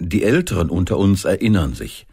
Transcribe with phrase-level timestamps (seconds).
[0.00, 2.06] Die Älteren unter uns erinnern sich.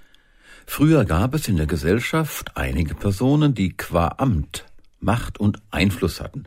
[0.66, 4.65] Früher gab es in der Gesellschaft einige Personen, die qua Amt
[5.00, 6.46] Macht und Einfluss hatten.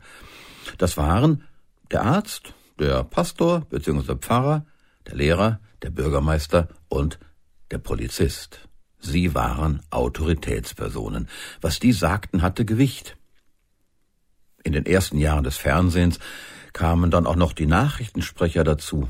[0.79, 1.45] Das waren
[1.93, 4.17] der Arzt, der Pastor bzw.
[4.17, 4.67] Pfarrer,
[5.07, 7.21] der Lehrer, der Bürgermeister und
[7.71, 8.69] der Polizist.
[8.99, 11.29] Sie waren Autoritätspersonen.
[11.61, 13.17] Was die sagten, hatte Gewicht.
[14.65, 16.19] In den ersten Jahren des Fernsehens
[16.73, 19.09] kamen dann auch noch die Nachrichtensprecher dazu.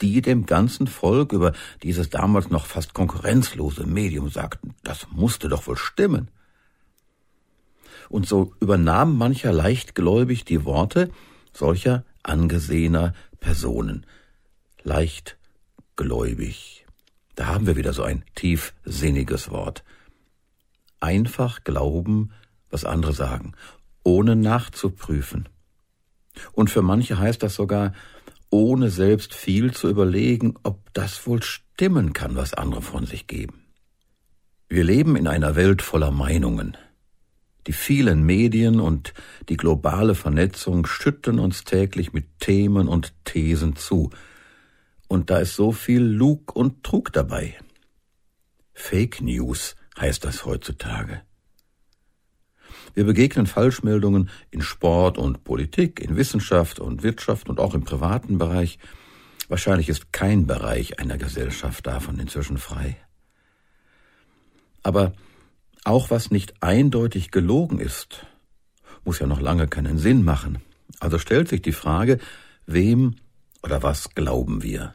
[0.00, 5.66] Die dem ganzen Volk über dieses damals noch fast konkurrenzlose Medium sagten, das musste doch
[5.66, 6.30] wohl stimmen.
[8.08, 11.10] Und so übernahm mancher leichtgläubig die Worte
[11.52, 14.06] solcher angesehener Personen.
[14.82, 16.86] Leichtgläubig.
[17.36, 19.84] Da haben wir wieder so ein tiefsinniges Wort.
[21.00, 22.32] Einfach glauben,
[22.70, 23.54] was andere sagen,
[24.02, 25.48] ohne nachzuprüfen.
[26.52, 27.92] Und für manche heißt das sogar,
[28.54, 33.64] ohne selbst viel zu überlegen, ob das wohl stimmen kann, was andere von sich geben.
[34.68, 36.76] Wir leben in einer Welt voller Meinungen.
[37.66, 39.12] Die vielen Medien und
[39.48, 44.10] die globale Vernetzung schütten uns täglich mit Themen und Thesen zu.
[45.08, 47.58] Und da ist so viel Lug und Trug dabei.
[48.72, 51.22] Fake News heißt das heutzutage.
[52.94, 58.38] Wir begegnen Falschmeldungen in Sport und Politik, in Wissenschaft und Wirtschaft und auch im privaten
[58.38, 58.78] Bereich.
[59.48, 62.96] Wahrscheinlich ist kein Bereich einer Gesellschaft davon inzwischen frei.
[64.84, 65.12] Aber
[65.82, 68.26] auch was nicht eindeutig gelogen ist,
[69.04, 70.58] muss ja noch lange keinen Sinn machen.
[71.00, 72.18] Also stellt sich die Frage,
[72.66, 73.16] wem
[73.62, 74.94] oder was glauben wir?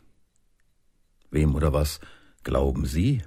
[1.32, 2.00] Wem oder was
[2.44, 3.22] glauben Sie?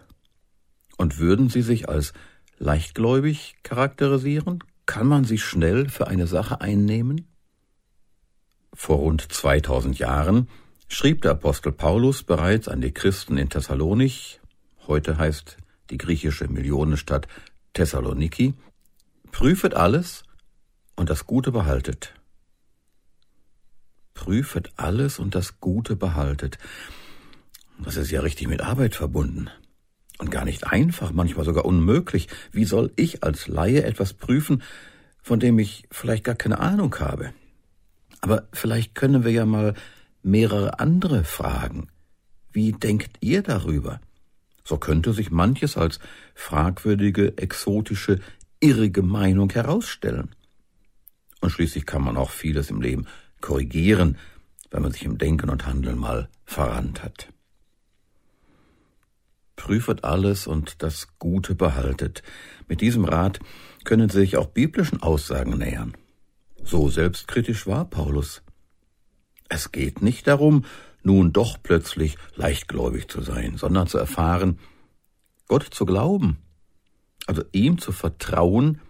[0.97, 2.13] Und würden Sie sich als
[2.59, 4.63] leichtgläubig charakterisieren?
[4.87, 7.27] Kann man sich schnell für eine Sache einnehmen?
[8.75, 10.49] Vor rund 2000 Jahren
[10.89, 14.41] schrieb der Apostel Paulus bereits an die Christen in Thessalonich,
[14.87, 15.57] heute heißt
[15.91, 17.29] die griechische Millionenstadt
[17.75, 18.55] Thessaloniki,
[19.31, 20.25] prüfet alles
[20.97, 22.15] und das Gute behaltet.
[24.15, 26.59] Prüfet alles und das Gute behaltet.
[27.79, 29.51] Das ist ja richtig mit Arbeit verbunden.
[30.23, 32.29] Und gar nicht einfach, manchmal sogar unmöglich.
[32.53, 34.63] Wie soll ich als Laie etwas prüfen,
[35.21, 37.35] von dem ich vielleicht gar keine Ahnung habe?
[38.21, 39.75] Aber vielleicht können wir ja mal
[40.23, 41.89] mehrere andere fragen.
[42.53, 44.01] Wie denkt ihr darüber?
[44.63, 45.99] So könnte sich manches als
[46.37, 48.21] fragwürdige, exotische,
[48.61, 50.37] irrige Meinung herausstellen.
[51.41, 53.09] Und schließlich kann man auch vieles im Leben
[53.41, 54.17] korrigieren,
[54.71, 57.27] wenn man sich im Denken und Handeln mal verrannt hat.
[59.63, 62.25] Prüfet alles und das Gute behaltet.
[62.67, 63.39] Mit diesem Rat
[63.85, 65.97] können Sie sich auch biblischen Aussagen nähern.
[66.65, 68.43] So selbstkritisch war Paulus.
[69.49, 70.65] Es geht nicht darum,
[71.05, 74.59] nun doch plötzlich leichtgläubig zu sein, sondern zu erfahren,
[75.47, 76.39] Gott zu glauben,
[77.29, 78.81] also ihm zu vertrauen,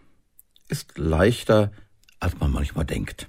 [0.69, 1.71] ist leichter,
[2.19, 3.29] als man manchmal denkt.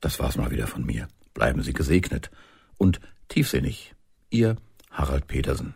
[0.00, 1.06] Das war's mal wieder von mir.
[1.34, 2.32] Bleiben Sie gesegnet
[2.78, 3.94] und tiefsinnig.
[4.28, 4.56] Ihr
[4.96, 5.74] Harald Petersen.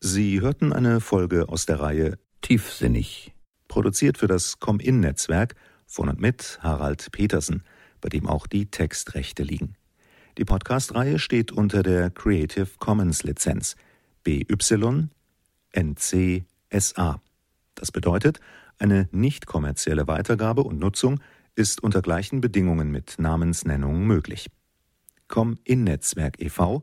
[0.00, 3.32] Sie hörten eine Folge aus der Reihe Tiefsinnig.
[3.68, 5.54] Produziert für das Com-In-Netzwerk
[5.86, 7.62] von und mit Harald Petersen
[8.00, 9.76] bei dem auch die Textrechte liegen.
[10.36, 13.76] Die Podcast-Reihe steht unter der Creative Commons Lizenz
[14.24, 15.08] BY
[15.72, 17.20] NC-SA.
[17.76, 18.40] Das bedeutet,
[18.80, 21.20] eine nicht kommerzielle Weitergabe und Nutzung
[21.54, 24.50] ist unter gleichen Bedingungen mit Namensnennung möglich.
[25.28, 26.82] Com in Netzwerk e.V.